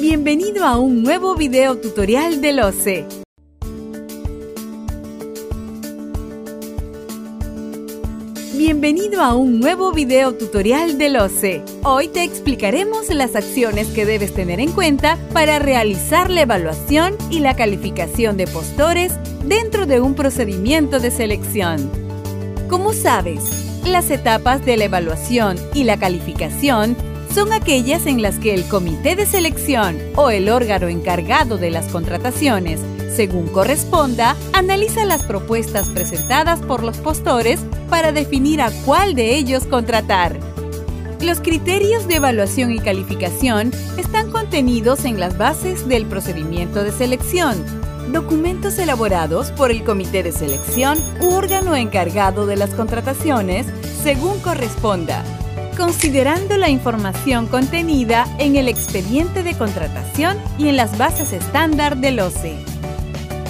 [0.00, 3.04] Bienvenido a un nuevo video tutorial del OCE.
[8.54, 11.64] Bienvenido a un nuevo video tutorial del OCE.
[11.82, 17.40] Hoy te explicaremos las acciones que debes tener en cuenta para realizar la evaluación y
[17.40, 19.14] la calificación de postores
[19.46, 21.90] dentro de un procedimiento de selección.
[22.68, 26.96] Como sabes, las etapas de la evaluación y la calificación
[27.34, 31.86] son aquellas en las que el comité de selección o el órgano encargado de las
[31.86, 32.80] contrataciones,
[33.14, 39.64] según corresponda, analiza las propuestas presentadas por los postores para definir a cuál de ellos
[39.64, 40.38] contratar.
[41.20, 47.56] Los criterios de evaluación y calificación están contenidos en las bases del procedimiento de selección,
[48.12, 53.66] documentos elaborados por el comité de selección u órgano encargado de las contrataciones,
[54.02, 55.24] según corresponda,
[55.78, 62.18] considerando la información contenida en el expediente de contratación y en las bases estándar del
[62.18, 62.56] OCE.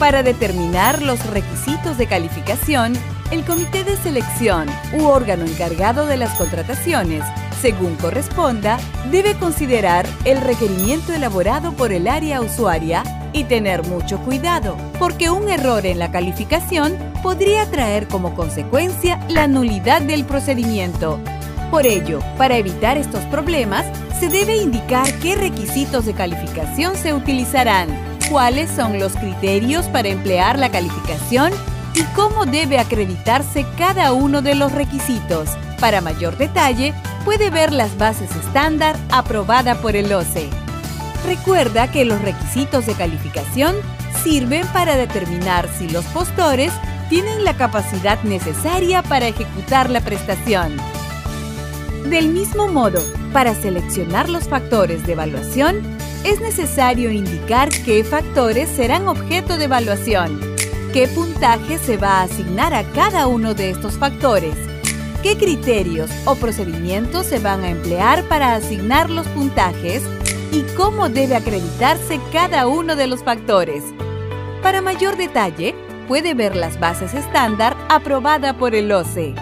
[0.00, 2.94] Para determinar los requisitos de calificación,
[3.30, 4.66] el comité de selección
[4.98, 7.22] u órgano encargado de las contrataciones,
[7.62, 8.78] según corresponda,
[9.12, 15.48] debe considerar el requerimiento elaborado por el área usuaria y tener mucho cuidado, porque un
[15.48, 21.20] error en la calificación podría traer como consecuencia la nulidad del procedimiento.
[21.70, 23.84] Por ello, para evitar estos problemas,
[24.18, 27.88] se debe indicar qué requisitos de calificación se utilizarán,
[28.30, 31.52] cuáles son los criterios para emplear la calificación
[31.94, 35.50] y cómo debe acreditarse cada uno de los requisitos.
[35.80, 36.94] Para mayor detalle,
[37.24, 40.48] puede ver las bases estándar aprobada por el OCE.
[41.26, 43.74] Recuerda que los requisitos de calificación
[44.22, 46.72] sirven para determinar si los postores
[47.08, 50.76] tienen la capacidad necesaria para ejecutar la prestación.
[52.10, 53.00] Del mismo modo,
[53.32, 55.80] para seleccionar los factores de evaluación,
[56.24, 60.56] es necesario indicar qué factores serán objeto de evaluación
[60.96, 64.56] ¿Qué puntaje se va a asignar a cada uno de estos factores?
[65.22, 70.02] ¿Qué criterios o procedimientos se van a emplear para asignar los puntajes?
[70.52, 73.84] ¿Y cómo debe acreditarse cada uno de los factores?
[74.62, 75.74] Para mayor detalle,
[76.08, 79.34] puede ver las bases estándar aprobada por el OCE.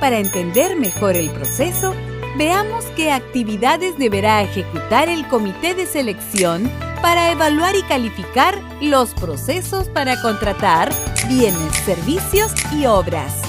[0.00, 1.94] Para entender mejor el proceso,
[2.36, 6.70] veamos qué actividades deberá ejecutar el comité de selección
[7.02, 10.90] para evaluar y calificar los procesos para contratar
[11.28, 13.42] bienes, servicios y obras.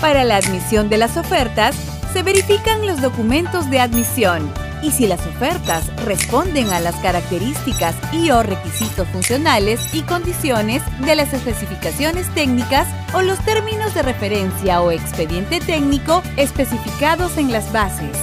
[0.00, 1.74] Para la admisión de las ofertas,
[2.12, 4.48] se verifican los documentos de admisión
[4.86, 11.16] y si las ofertas responden a las características y o requisitos funcionales y condiciones de
[11.16, 18.16] las especificaciones técnicas o los términos de referencia o expediente técnico especificados en las bases.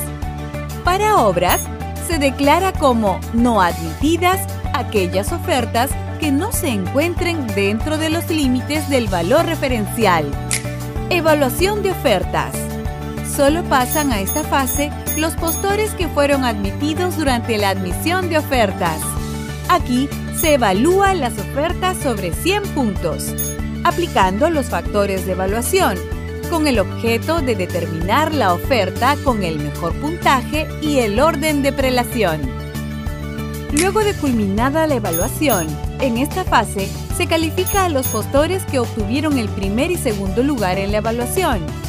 [0.85, 1.61] Para obras,
[2.07, 4.39] se declara como no admitidas
[4.73, 5.91] aquellas ofertas
[6.21, 10.31] que no se encuentren dentro de los límites del valor referencial.
[11.09, 12.72] Evaluación de ofertas.
[13.35, 18.99] Solo pasan a esta fase los postores que fueron admitidos durante la admisión de ofertas.
[19.69, 23.33] Aquí se evalúan las ofertas sobre 100 puntos,
[23.83, 25.97] aplicando los factores de evaluación,
[26.51, 31.73] con el objeto de determinar la oferta con el mejor puntaje y el orden de
[31.73, 32.39] prelación.
[33.71, 35.65] Luego de culminada la evaluación,
[36.01, 40.77] en esta fase se califica a los postores que obtuvieron el primer y segundo lugar
[40.77, 41.82] en la evaluación.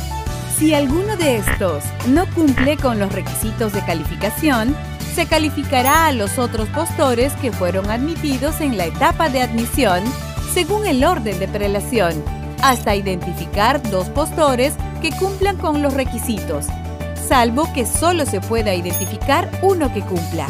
[0.59, 4.77] Si alguno de estos no cumple con los requisitos de calificación,
[5.15, 10.03] se calificará a los otros postores que fueron admitidos en la etapa de admisión
[10.53, 12.23] según el orden de prelación
[12.63, 16.67] hasta identificar dos postores que cumplan con los requisitos,
[17.29, 20.47] salvo que solo se pueda identificar uno que cumpla.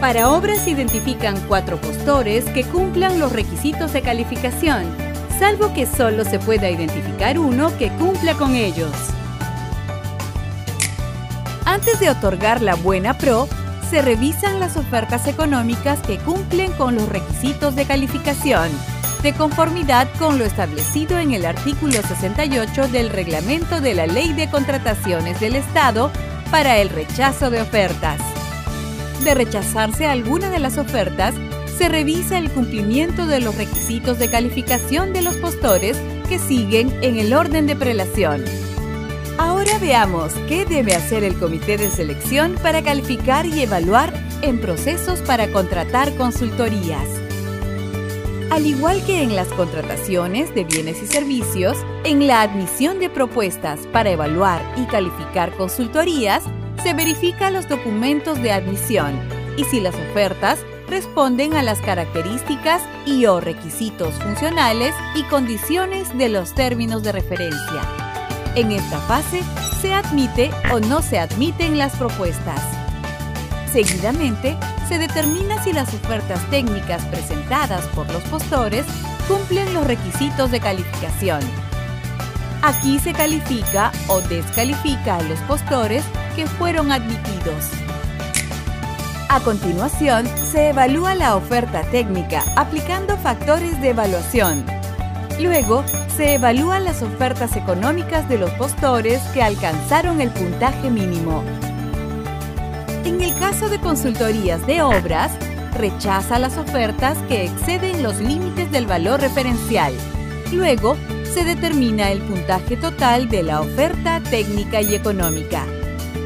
[0.00, 5.11] Para obras se identifican cuatro postores que cumplan los requisitos de calificación,
[5.42, 8.92] salvo que solo se pueda identificar uno que cumpla con ellos.
[11.64, 13.48] Antes de otorgar la buena pro,
[13.90, 18.70] se revisan las ofertas económicas que cumplen con los requisitos de calificación
[19.24, 24.48] de conformidad con lo establecido en el artículo 68 del reglamento de la Ley de
[24.48, 26.12] Contrataciones del Estado
[26.52, 28.20] para el rechazo de ofertas.
[29.24, 31.34] De rechazarse alguna de las ofertas,
[31.76, 35.96] se revisa el cumplimiento de los requisitos de calificación de los postores
[36.28, 38.44] que siguen en el orden de prelación.
[39.38, 45.20] Ahora veamos qué debe hacer el comité de selección para calificar y evaluar en procesos
[45.20, 47.08] para contratar consultorías.
[48.50, 53.80] Al igual que en las contrataciones de bienes y servicios, en la admisión de propuestas
[53.92, 56.44] para evaluar y calificar consultorías,
[56.82, 59.18] se verifican los documentos de admisión,
[59.56, 60.58] y si las ofertas
[60.92, 67.80] responden a las características y o requisitos funcionales y condiciones de los términos de referencia.
[68.56, 69.40] En esta fase
[69.80, 72.60] se admite o no se admiten las propuestas.
[73.72, 74.54] Seguidamente,
[74.86, 78.84] se determina si las ofertas técnicas presentadas por los postores
[79.26, 81.40] cumplen los requisitos de calificación.
[82.60, 86.04] Aquí se califica o descalifica a los postores
[86.36, 87.81] que fueron admitidos.
[89.32, 94.62] A continuación, se evalúa la oferta técnica aplicando factores de evaluación.
[95.40, 95.84] Luego,
[96.14, 101.42] se evalúan las ofertas económicas de los postores que alcanzaron el puntaje mínimo.
[103.06, 105.32] En el caso de consultorías de obras,
[105.78, 109.94] rechaza las ofertas que exceden los límites del valor referencial.
[110.52, 110.94] Luego,
[111.24, 115.64] se determina el puntaje total de la oferta técnica y económica.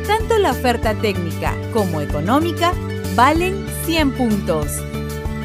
[0.08, 2.72] Tanto la oferta técnica como económica
[3.16, 4.66] valen 100 puntos.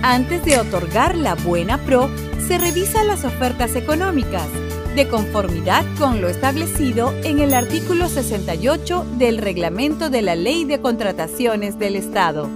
[0.04, 2.10] Antes de otorgar la buena pro,
[2.46, 4.46] se revisan las ofertas económicas,
[4.94, 10.82] de conformidad con lo establecido en el artículo 68 del reglamento de la Ley de
[10.82, 12.50] Contrataciones del Estado.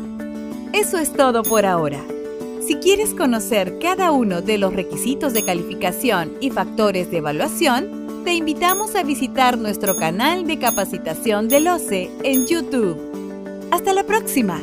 [0.74, 2.04] Eso es todo por ahora.
[2.68, 8.34] Si quieres conocer cada uno de los requisitos de calificación y factores de evaluación, te
[8.34, 13.00] invitamos a visitar nuestro canal de capacitación del OCE en YouTube.
[13.72, 14.60] ¡Hasta la próxima!